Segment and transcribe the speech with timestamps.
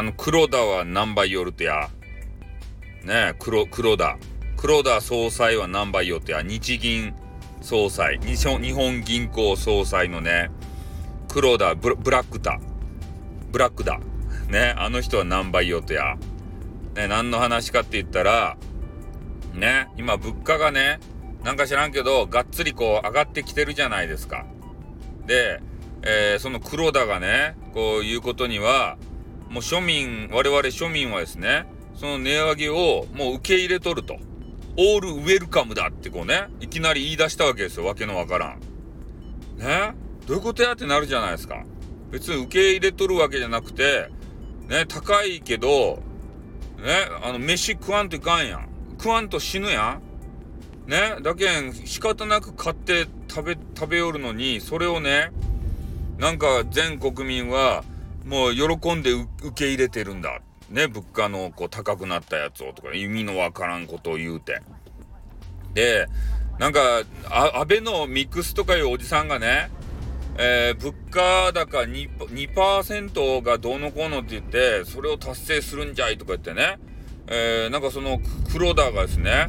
[0.00, 1.90] あの、黒田は何倍よるとや。
[3.04, 4.16] ね黒、黒田。
[4.56, 6.40] 黒田総裁は何倍よとや。
[6.40, 7.12] 日銀
[7.60, 8.18] 総裁。
[8.18, 10.50] 日本銀行総裁のね、
[11.28, 12.58] 黒田ブ、ブラックだ。
[13.52, 14.00] ブラックだ。
[14.48, 16.16] ね、あの人は何倍よとや。
[16.94, 18.56] ね、何の話かって言ったら、
[19.52, 20.98] ね、今物価がね、
[21.44, 24.46] なんか知らんけど、がっつりこう上がってきてるじゃないですか。
[25.26, 25.60] で、
[26.00, 28.96] えー、その黒田がね、こういうことには、
[29.50, 34.16] もう庶民、我々庶民はですね、その値上げをもう受け入れとると。
[34.78, 37.84] オールウェルカムだってこうね、いきなり言い出したわけですよ。
[37.84, 38.60] わけのわからん。
[39.58, 39.94] ね？
[40.26, 41.64] どういうことやってなるじゃないですか。
[42.12, 44.08] 別に受け入れとるわけじゃなくて、
[44.68, 46.00] ね、高いけど、
[46.78, 48.68] ね、あの、飯食わんといかんやん。
[48.92, 49.98] 食わんと死ぬや
[50.86, 50.90] ん。
[50.90, 55.32] ね、だけん仕方なく買って食べ、食べよるのに、それをね、
[56.18, 57.84] なんか全国民は
[58.24, 60.40] もう喜んで受け入れてるんだ。
[60.68, 64.60] ね、物価のこう高くなったやつをとか意味のわからんことを言うて。
[65.74, 66.06] で、
[66.58, 69.70] なんか、アベノミックスとかいうおじさんがね、
[70.36, 76.78] えー、物価高 2%, 2がどうのこうのって言って、それを達成するんじゃいとか言ってね、
[77.26, 78.20] えー、なんかその
[78.52, 79.46] 黒田がですね、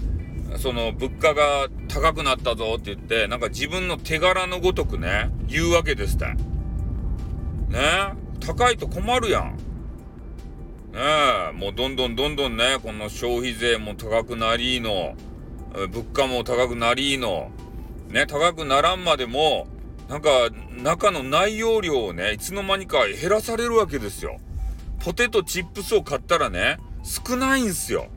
[0.58, 6.26] その物価が高くなったぞって言って、なんか自分の手柄のごとくね、言うわけですって。
[6.26, 9.58] ね高いと困るやん。
[10.92, 11.00] ね
[11.52, 15.16] え、もうどんどんどんどんね、この消費税も高くなりの、
[15.90, 17.50] 物価も高くなりの、
[18.10, 19.68] ね、高くならんまでも、
[20.10, 20.50] なんか、
[20.84, 24.38] 中の内容量をね、いつの間にか減らされるわけですよ。
[25.00, 28.08] ポテトチップスを買ったらね、少ないんすよ。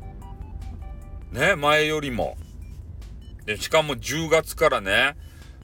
[1.30, 2.36] ね、前よりも。
[3.46, 5.16] で、しかも10月からね、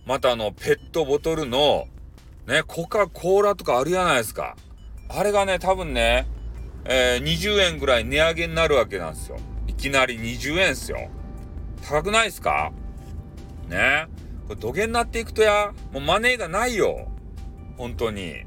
[0.07, 1.89] またあの、ペットボトルの、
[2.51, 4.57] ね、コカ・コーラとかあるやないですか。
[5.09, 6.27] あれがね、多分ね、
[6.85, 9.37] えー、20円ぐらい値上げになるわけなんですよ。
[9.69, 11.09] いきなり20円っすよ。
[11.89, 12.73] 高くないっすか？
[13.69, 14.09] ね。
[14.49, 17.07] これ土下になっていくとや、もうマネーがないよ。
[17.79, 18.45] 本当に。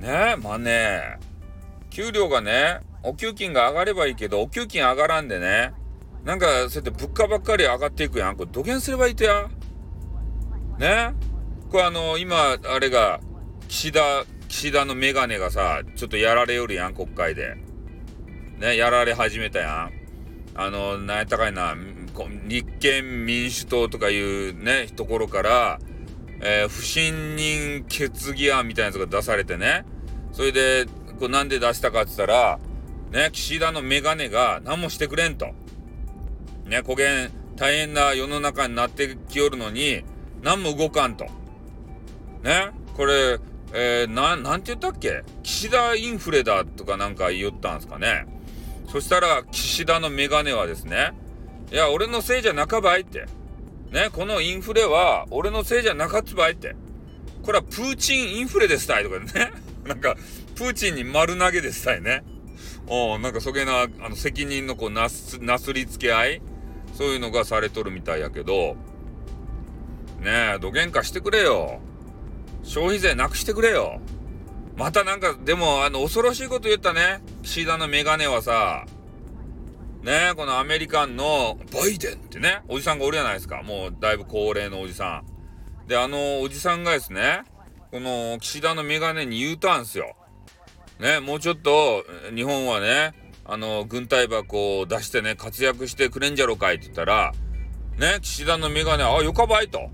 [0.00, 1.18] ねマネー。
[1.90, 5.72] 給料がね、お給金が上がればいいけど、お給金上がらんでね。
[6.24, 8.36] なんか、そうやって物価ばっかり上がっていくやん。
[8.36, 9.46] これ土下すればいいとや。
[10.78, 11.14] ね
[11.70, 13.20] これあの、今、あれが、
[13.68, 17.56] 岸田、岸田のメガネがさ、ちょっとやられよるやん、国会で。
[18.58, 19.92] ね、やられ始めたやん。
[20.54, 21.74] あの、なんやったかいな、
[22.46, 25.80] 立憲民主党とかいうね、ところから、
[26.40, 29.84] えー、不信任決議案みたいなやつが出されてね。
[30.32, 30.86] それで、
[31.18, 32.58] こうなんで出したかって言ったら、
[33.10, 35.46] ね、岸田のメガネが何もしてくれんと。
[36.66, 40.04] ね、焦げん、大変な世の中になってきよるのに、
[40.42, 41.26] 何も動かんと。
[42.44, 43.40] ねこれ、
[43.72, 45.24] えー、な、なんて言ったっけ？
[45.42, 48.26] 岸田インフレだとかなんか言ったんですかね。
[48.88, 51.12] そしたら、岸田のメガネはですね、
[51.72, 53.26] いや、俺のせいじゃなかばいって。
[53.90, 56.76] ね、このインフレは、俺のせいじゃなかっつばいって。
[57.42, 59.52] これはプーチンインフレですたいとかね。
[59.84, 60.14] なんか、
[60.54, 62.22] プーチンに丸投げですたいね。
[62.86, 66.42] おなんかそげな、あの、責任のこう、なす、なすりつけ合い
[66.92, 68.76] そういうのがされとるみたいやけど、
[70.20, 71.80] ねえ、どげんかしてくれよ。
[72.64, 74.00] 消費税なくしてくれよ。
[74.76, 77.22] またなんか、でも、あの、恐ろしいこと言ったね。
[77.42, 78.86] 岸田のメガネはさ、
[80.02, 83.62] ねこのアメリカンのバイデンってね、おじさんがおるじゃないですか。
[83.62, 85.22] もう、だいぶ高齢のおじさ
[85.84, 85.88] ん。
[85.88, 87.42] で、あの、おじさんがですね、
[87.90, 90.16] この、岸田のメガネに言うたんすよ。
[90.98, 92.04] ね、もうちょっと、
[92.34, 93.14] 日本はね、
[93.44, 97.32] あの、軍隊箱を出してね、活躍してくれんじゃろかいって言ったら、
[97.98, 99.90] ね、岸田のメガネ、あ、よかばいと。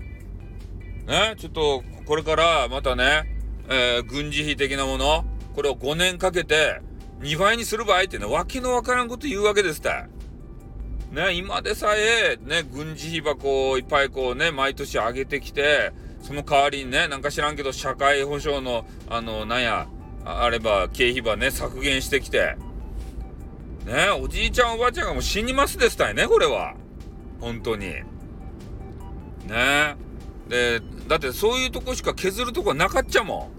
[1.07, 3.23] ね、ちょっと、これからまたね、
[3.69, 5.25] えー、軍事費的なもの、
[5.55, 6.81] これを5年かけて
[7.21, 9.89] 2倍にする場合ってね、わけのわからんこと言うわけですって。
[11.11, 15.91] ね、今でさえ、ね、軍事費箱をいっぱいこうね、毎年上げてきて、
[16.21, 19.87] その代わりにね、なんか知らんけど、社会保障の、あの、なんや、
[20.23, 22.55] あれば、経費ばね、削減してきて。
[23.85, 26.75] ね、おじいちゃんおばあちゃんがもう死にますですたいね、これは。
[27.39, 27.87] 本当に。
[29.47, 29.95] ね
[30.51, 33.49] で、だってそういうとこしか削るとこはなかっちゃも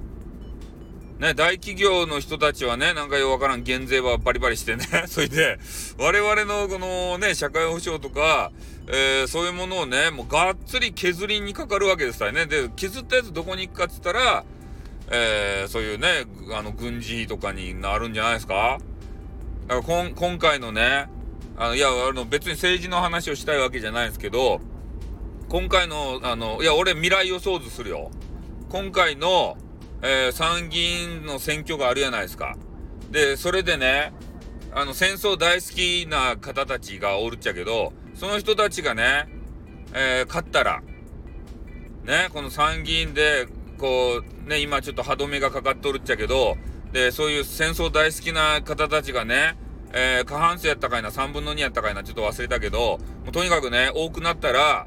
[1.18, 1.22] ん。
[1.22, 4.84] ね、大企業の人たちはね、なんかよわからん減税はバリバリしてね。
[5.08, 5.58] それで、
[5.98, 8.52] 我々のこのね、社会保障とか、
[8.88, 12.44] えー、そういうものをね、もうがっつり削りにかかるわけですからね。
[12.46, 14.44] で、削ったやつどこに行くかっつったら、
[15.10, 18.78] えー、そういうね、あの、軍事とかになるんじゃないですか？
[19.68, 21.08] だから今回のね、
[21.56, 24.60] あの、いや、あの、別に政治の話をしたいわけじゃないんですけど、
[25.52, 28.10] 今回の、あの、いや、俺未来予想図するよ。
[28.70, 29.58] 今回の、
[30.00, 32.56] えー、参議院の選挙があるやないですか。
[33.10, 34.14] で、それでね、
[34.74, 39.28] あの、戦争大好きな方たちがおるっちゃけど、その人たちがね、
[39.92, 40.80] えー、勝ったら、
[42.04, 43.46] ね、この参議院で、
[43.76, 46.56] こう、ね、今ちょっと歯止めがかかっとるっちゃけど、
[46.94, 49.58] で、そういう戦争大好きな方たちがね、
[49.92, 54.86] えー、過半数やったかいな、3分の2やったかいな、ちょっと忘れたけど、もうとにかくね、多くなったら、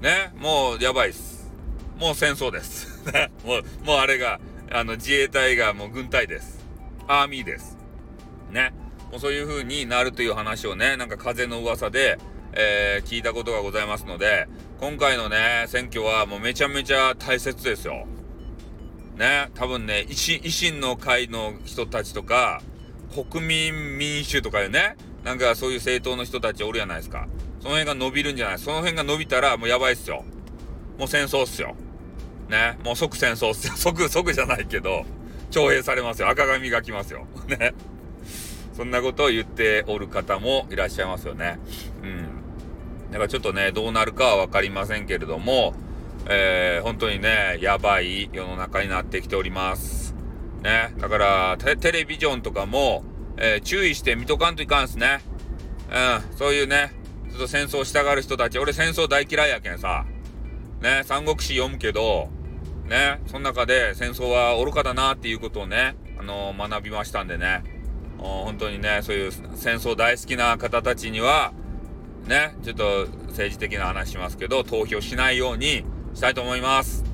[0.00, 1.50] ね、もうやばいっす。
[1.98, 3.04] もう戦争です。
[3.12, 6.64] ね、もう、もうあれが、あの、自衛隊がもう軍隊です。
[7.06, 7.76] アーミーです。
[8.50, 8.72] ね。
[9.10, 12.18] もうそういう風になるという話をね、なんか風の噂で、
[12.52, 14.46] えー、聞いたことがございますので、
[14.80, 18.06] 今回のね、選挙はもうめちゃめちゃ大切ですよ。
[19.16, 22.60] ね、多分ね、維新維新の会の人たちとか、
[23.30, 27.28] 国民民主とかいうね、なんかそういう政党の人たちおるじゃないですか。
[27.64, 28.58] その辺が伸びるんじゃない？
[28.58, 30.22] その辺が伸びたらもうやばいっすよ。
[30.98, 31.74] もう戦争っすよ。
[32.50, 33.72] ね、もう即戦争っすよ。
[33.80, 35.06] 即、即じゃないけど、
[35.50, 36.28] 徴兵されますよ。
[36.28, 37.26] 赤紙が来ますよ。
[37.48, 37.72] ね？
[38.76, 41.58] そんなことを言っておる方もいらっしゃいますよね。
[42.02, 42.26] うん。
[43.10, 45.72] だからちょっとね、どうなるかはわかりませんけれども、
[46.28, 50.14] えー、本当にね、やばい世の中になってきております。
[50.62, 50.92] ね？
[50.98, 53.04] だからテ、テレビジョンとかも、
[53.38, 55.22] えー、注意して見とかんといかんすね。
[55.90, 56.92] うん、そういうね、
[57.36, 60.04] っと戦争したがる人たち、俺戦争大嫌いやけんさ。
[60.80, 62.28] ね、三国志読むけど、
[62.88, 67.64] ね、その中で戦争は愚かだなっていうことをね、あのー、学びましたんでね、
[68.18, 71.52] 本当にね、そういう戦争大好きな方たちには、
[72.26, 75.84] ね、ちょっと政治的な話しますけど、投票しないように
[76.14, 77.04] したいと思います。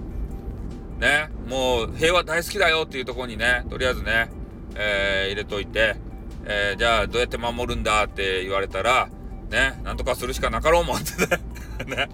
[0.98, 4.30] ね、もう平和大好きだよっていうところにね、とりあえずね、
[4.74, 5.96] えー、入れといて、
[6.44, 9.08] えー、じゃあどうやって守るんだって言われたら、
[9.50, 11.40] ね、なんとかするしかなかろうもんってね、
[11.96, 12.08] ね、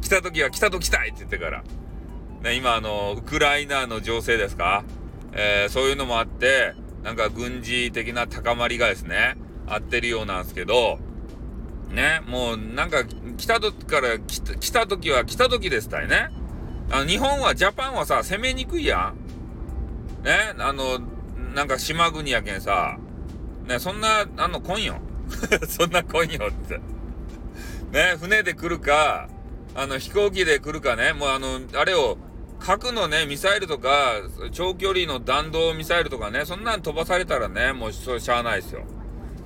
[0.00, 1.62] 来た時は来たと来たいって言ってから、
[2.42, 4.84] ね、今あの、ウクライナの情勢ですか、
[5.32, 6.74] えー、そういうのもあって、
[7.04, 9.36] なんか軍事的な高まりがですね、
[9.66, 10.98] 合ってるようなんですけど、
[11.90, 16.30] ね、もうなんか来た時から来た来た時は来た時ですたいね。
[16.90, 19.12] あの日本は、ジャパンはさ、攻めにくいや
[20.22, 20.24] ん。
[20.24, 20.98] ね、あの、
[21.54, 22.96] なんか島国やけんさ、
[23.66, 24.98] ね、そんな、あの、来んよ。
[25.68, 26.80] そんな来んよって。
[27.90, 29.28] ね、船で来るか、
[29.74, 32.18] あの、飛行機で来るかね、もうあの、あれを、
[32.58, 34.16] 核のね、ミサイルとか、
[34.52, 38.82] 長距離の弾道ミサイルとかね、そんなん飛ばされたらね、もうそれしゃあないですよ。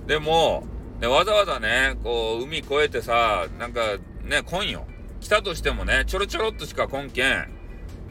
[0.06, 0.64] でも、
[1.00, 3.81] ね、わざわざね、こう、海越えてさ、なんか、
[4.25, 4.87] ね、来んよ。
[5.20, 7.49] 来たとしてもね、ちょろちょろっとしか来んけん。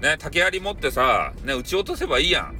[0.02, 2.56] ね、竹槍持ってさ、ね、撃ち落とせばいいやん。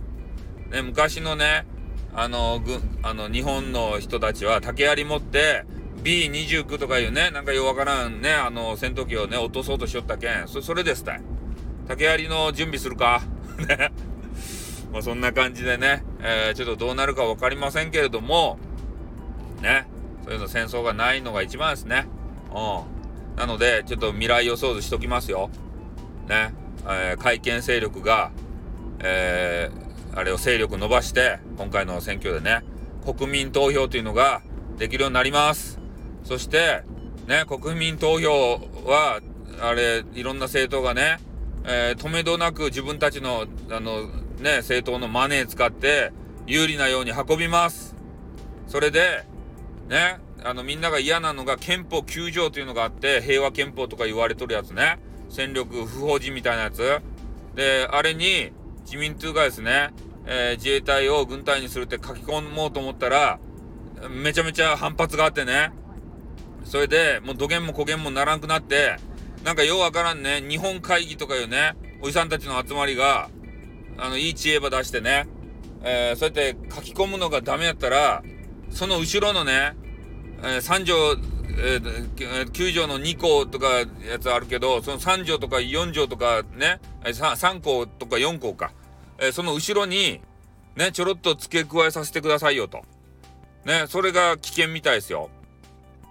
[0.72, 1.66] ね、昔のね、
[2.14, 5.66] あの、ぐ、あの、日本の人たちは竹槍持って、
[6.04, 10.48] B29 とかいうね、なんかようわからんね、あの、戦闘機をね、落とそうとしよったけん。
[10.48, 11.22] そ、それですたい。
[11.88, 13.22] 竹槍の準備するか？
[13.68, 13.92] ね。
[14.92, 18.60] まあそんな感じでね、えー、ちょっとどうなるか分かりませんけれども、
[19.62, 19.88] ね、
[20.26, 22.08] そういうの戦争がないのが一番ですね。
[22.54, 23.38] うん。
[23.38, 25.50] なので、ちょっと未来予想図しときますよ。
[26.28, 26.54] ね、
[26.86, 28.32] えー、会見勢力が、
[29.00, 32.64] えー、あれを勢力伸ばして、今回の選挙でね、
[33.06, 34.42] 国民投票というのが
[34.78, 35.80] できるようになります。
[36.24, 36.84] そして、
[37.28, 39.22] ね、国民投票は、
[39.62, 41.20] あれ、いろんな政党がね、
[41.64, 44.08] えー、止めどなく自分たちの、あの、
[44.40, 46.12] ね、政党のマネー使って
[46.48, 47.96] 有利なように運びます。
[48.68, 49.26] それで、
[49.88, 55.00] ね、あの、みんなが嫌なのが憲法9条というのがあって、平和憲法とか言われとるやつね。
[55.30, 57.02] 戦力不法人みたいなやつ。
[57.56, 58.52] で、あれに
[58.92, 59.92] 自民党がですね、
[60.26, 63.40] えー、自衛隊を軍隊にするって書き込もうと思ったら、
[64.10, 65.72] めちゃめちゃ反発があってね。
[66.66, 68.98] それで、もう土源も古源もならんくなって、
[69.46, 73.30] なんかようわからんね、日本会議とかいうね、おじさんたちの集まりが、
[73.98, 75.26] あの、いい知恵ば出してね、
[75.84, 78.24] えー、そうやって書き込むのがダメやったら、
[78.72, 79.78] その後ろのね、
[80.44, 80.96] えー、3条、
[81.64, 88.74] えー、9条の2項とかやつあるけど、その3条とか4条とかね、3, 3項とか4項か、
[89.22, 90.20] え、その後ろに、
[90.76, 92.82] ね、ちょろっと付け加えさせてくださいよと。
[93.66, 95.30] ね、それが危険みたいですよ。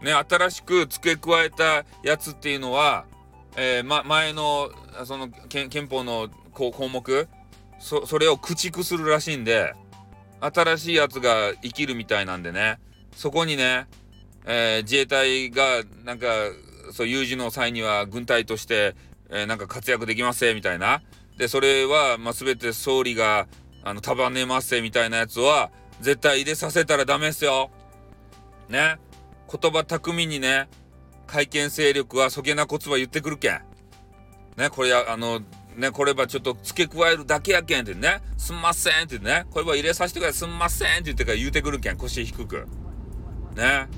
[0.00, 3.04] ね、新しく付け加えたやつっていうのは、
[3.56, 4.70] えー、ま、前の、
[5.04, 7.28] その、憲法の項目、
[7.80, 9.74] そ、それを駆逐するらしいんで、
[10.40, 12.78] 新しいやつが生きるみたいなんでね、
[13.14, 13.88] そこにね、
[14.46, 16.28] えー、自衛隊が、なんか、
[16.92, 18.94] そう、有事の際には軍隊として、
[19.30, 21.02] えー、なんか活躍できますみたいな。
[21.40, 23.48] で、それは、まあ、全て総理が、
[23.82, 27.70] あの、束ねますみたいなやつは、絶対入れさせたらダメっすよ。
[28.68, 28.98] ね。
[29.50, 30.68] 言葉巧みにね、
[31.26, 33.62] 改憲勢力はそげな言葉言ってくるけん。
[34.58, 35.40] ね、これあの、
[35.76, 42.66] ね、こればちょっと付け加えるだけやけんってね、すんませんってね、これば入れさせてください、すんませんって言ってから言うてくるけん、腰低く。
[43.56, 43.88] ね。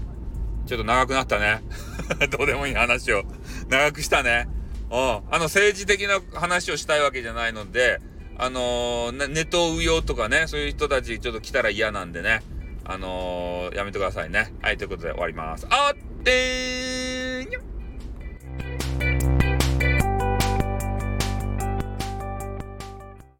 [0.66, 1.60] ちょっと長くなったね。
[2.30, 3.24] どうでもいい話を。
[3.68, 4.46] 長くしたね。
[4.92, 4.98] うん。
[4.98, 8.00] あの、政治的な話をしたいわけじゃないので、
[8.38, 12.42] あのー、ネトウヨとかね、そういう人たちちょっと来たら嫌なんでね、
[12.84, 14.52] あのー、やめてくださいね。
[14.60, 15.66] はい、ということで終わります。
[15.70, 17.11] あってー